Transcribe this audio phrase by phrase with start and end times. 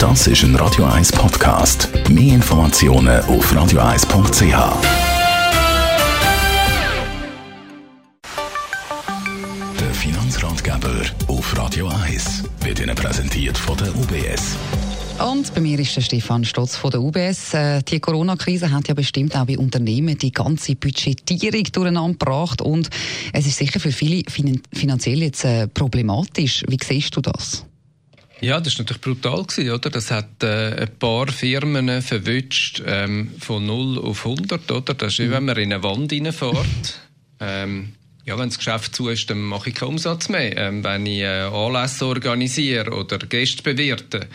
[0.00, 1.90] Das ist ein Radio 1 Podcast.
[2.08, 4.42] Mehr Informationen auf radio1.ch.
[9.78, 14.56] Der Finanzratgeber auf Radio 1 wird Ihnen präsentiert von der UBS.
[15.30, 17.52] Und bei mir ist der Stefan Stotz von der UBS.
[17.52, 22.88] Äh, die Corona-Krise hat ja bestimmt auch bei Unternehmen die ganze Budgetierung durcheinander gebracht und
[23.34, 26.64] es ist sicher für viele finanziell jetzt äh, problematisch.
[26.68, 27.66] Wie siehst du das?
[28.40, 29.90] Ja, das war natürlich brutal, gewesen, oder?
[29.90, 34.94] Das hat äh, ein paar Firmen verwünscht ähm, von 0 auf 100, oder?
[34.94, 37.00] Das ist wie wenn man in eine Wand reinfährt.
[37.40, 37.92] ähm,
[38.24, 40.56] ja, wenn das Geschäft zu ist, dann mache ich keinen Umsatz mehr.
[40.56, 44.26] Ähm, wenn ich äh, Anlässe organisiere oder Gäste bewirte,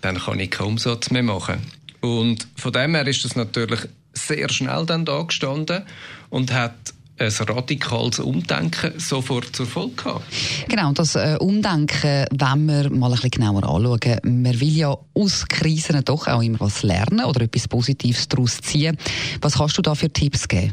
[0.00, 1.60] dann kann ich keinen Umsatz mehr machen.
[2.00, 3.80] Und von dem her ist das natürlich
[4.12, 5.84] sehr schnell dann da gestanden
[6.28, 10.24] und hat ein radikales Umdenken sofort zur Folge gehabt.
[10.68, 14.20] Genau, das äh, Umdenken, wenn wir mal ein bisschen genauer anschauen.
[14.24, 18.96] Man will ja aus Krisen doch auch immer was lernen oder etwas Positives daraus ziehen.
[19.42, 20.72] Was kannst du da für Tipps geben?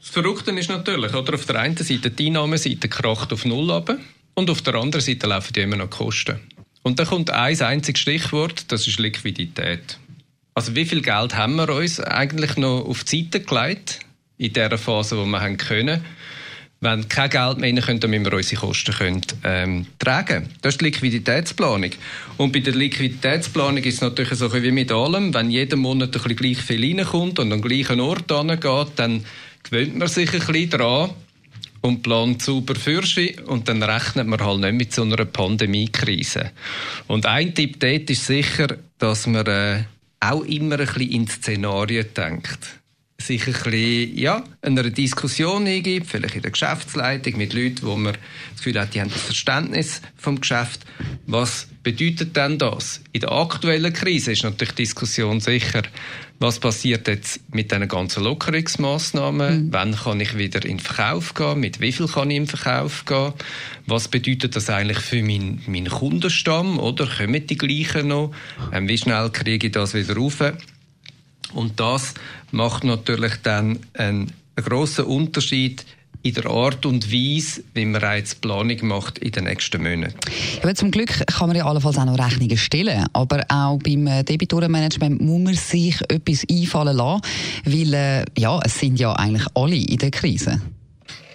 [0.00, 3.96] Das Verrückte ist natürlich, oder auf der einen Seite die Einnahmeseite kracht auf Null ab
[4.34, 6.40] und auf der anderen Seite laufen die immer noch Kosten.
[6.82, 9.98] Und da kommt ein einziges Stichwort, das ist Liquidität.
[10.52, 14.00] Also wie viel Geld haben wir uns eigentlich noch auf die Seite gelegt
[14.38, 16.04] in der Phase, wo wir haben können?
[16.80, 20.50] Wenn kein Geld mehr dann müssen wir unsere Kosten können, ähm, tragen.
[20.60, 21.90] Das ist die Liquiditätsplanung.
[22.36, 26.12] Und bei der Liquiditätsplanung ist es natürlich so wie mit allem, wenn jeden Monat ein
[26.12, 29.24] bisschen gleich viel reinkommt und an den gleichen Ort geht, dann
[29.62, 31.10] gewöhnt man sich ein bisschen daran,
[31.84, 36.50] und plant sauber für sie und dann rechnet man halt nicht mit so einer Pandemiekrise.
[37.08, 39.84] Und ein Tipp dort ist sicher, dass man äh,
[40.18, 42.80] auch immer ein bisschen in Szenarien denkt
[43.18, 48.14] sich ein bisschen, ja, einer Diskussion hingibt, vielleicht in der Geschäftsleitung mit Leuten, wo man
[48.14, 50.80] das Gefühl hat, die haben das Verständnis vom Geschäft.
[51.26, 53.00] Was bedeutet denn das?
[53.12, 55.82] In der aktuellen Krise ist natürlich die Diskussion sicher,
[56.40, 59.66] was passiert jetzt mit diesen ganzen Lockerungsmaßnahmen?
[59.66, 59.72] Mhm.
[59.72, 61.60] Wann kann ich wieder in den Verkauf gehen?
[61.60, 63.32] Mit wie viel kann ich in den Verkauf gehen?
[63.86, 66.80] Was bedeutet das eigentlich für meinen, meinen Kundenstamm?
[66.80, 68.32] Oder kommen die gleichen noch?
[68.72, 70.42] Ähm, wie schnell kriege ich das wieder rauf?
[71.54, 72.14] Und das
[72.50, 75.84] macht natürlich dann einen, einen grossen Unterschied
[76.24, 80.16] in der Art und Weise, wie man jetzt Planung macht in den nächsten Monaten.
[80.62, 84.24] Ja, zum Glück kann man ja allenfalls auch noch Rechnungen stellen, aber auch beim äh,
[84.24, 87.20] Debitorenmanagement muss man sich etwas einfallen lassen,
[87.66, 90.62] weil äh, ja, es sind ja eigentlich alle in der Krise.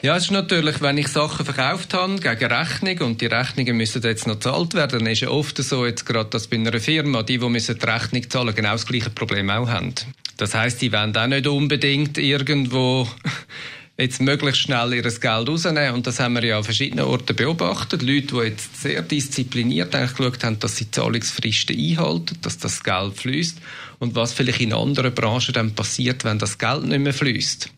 [0.01, 4.01] Ja, es ist natürlich, wenn ich Sachen verkauft habe gegen Rechnung und die Rechnungen müssen
[4.01, 7.21] jetzt noch gezahlt werden, dann ist ja oft so jetzt gerade, dass bei einer Firma
[7.21, 9.93] die, die müssen die Rechnung zahlen, genau das gleiche Problem auch haben.
[10.37, 13.09] Das heißt, die wollen auch nicht unbedingt irgendwo
[13.97, 15.95] jetzt möglichst schnell ihr Geld rausnehmen.
[15.95, 18.01] Und das haben wir ja an verschiedenen Orten beobachtet.
[18.01, 23.17] Leute, die jetzt sehr diszipliniert eigentlich geschaut haben, dass sie Zahlungsfristen einhalten, dass das Geld
[23.17, 23.57] fließt
[23.99, 27.69] und was vielleicht in anderen Branchen dann passiert, wenn das Geld nicht mehr fließt.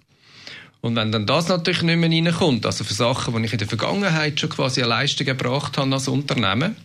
[0.81, 3.68] Und wenn dann das natürlich nicht mehr reinkommt, also für Sachen, die ich in der
[3.68, 6.75] Vergangenheit schon quasi eine Leistung gebracht habe als Unternehmen,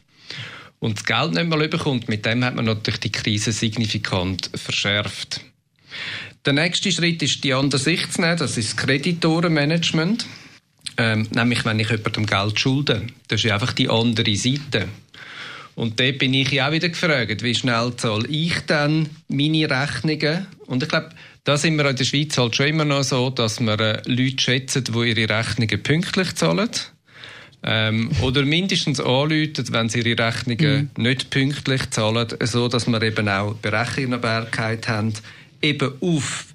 [0.78, 5.40] und das Geld nicht mehr bekommt, mit dem hat man natürlich die Krise signifikant verschärft.
[6.44, 10.26] Der nächste Schritt ist, die andere Sicht zu nehmen, das ist das Kreditorenmanagement.
[10.98, 13.06] Ähm, nämlich, wenn ich jemandem Geld schulde.
[13.28, 14.88] Das ist ja einfach die andere Seite.
[15.74, 20.46] Und dort bin ich ja auch wieder gefragt, wie schnell zahle ich dann meine Rechnungen?
[20.66, 21.10] Und ich glaube,
[21.46, 24.42] da sind wir in der Schweiz halt schon immer noch so, dass wir äh, Leute
[24.42, 26.68] schätzen, die ihre Rechnungen pünktlich zahlen.
[27.62, 31.02] Ähm, oder mindestens anrufen, wenn sie ihre Rechnungen mhm.
[31.02, 35.14] nicht pünktlich zahlen, so dass wir eben auch Berechenbarkeit haben,
[35.62, 36.46] eben auf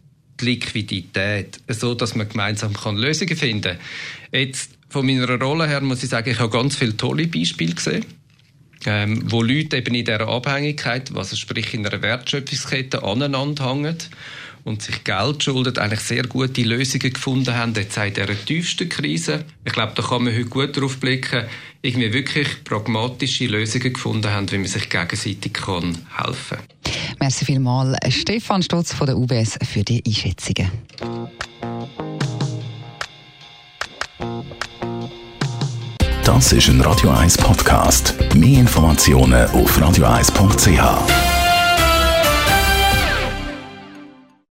[0.41, 3.77] die Liquidität, so dass man gemeinsam kann Lösungen finden kann.
[4.33, 8.05] Jetzt, von meiner Rolle her muss ich sagen, ich habe ganz viele tolle Beispiele gesehen.
[8.85, 13.95] Ähm, wo Leute eben in dieser Abhängigkeit, was sprich in einer Wertschöpfungskette aneinander hängen
[14.63, 19.45] und sich Geld schuldet, eigentlich sehr gute Lösungen gefunden haben, jetzt in dieser tiefsten Krise.
[19.65, 21.45] Ich glaube, da kann man heute gut darauf blicken,
[21.81, 26.93] irgendwie wirklich pragmatische Lösungen gefunden haben, wie man sich gegenseitig kann helfen kann.
[27.19, 30.71] Merci vielmals, Stefan Stotz von der UBS, für die Einschätzungen.
[36.23, 38.15] Das ist ein Radio 1 Podcast.
[38.35, 41.40] Mehr Informationen auf radio1.ch.